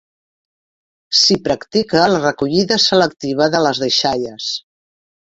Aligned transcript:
S'hi 1.19 1.35
practica 1.47 2.01
la 2.13 2.21
recollida 2.23 2.79
selectiva 2.87 3.49
de 3.57 3.63
les 3.67 3.83
deixalles. 3.85 4.49